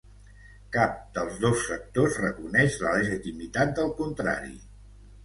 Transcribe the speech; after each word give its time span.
Cap 0.75 0.93
dels 1.17 1.35
dos 1.43 1.65
sectors 1.71 2.17
reconeix 2.21 2.79
la 2.87 2.95
legitimitat 2.97 3.75
del 3.81 3.93
contrari. 4.01 4.57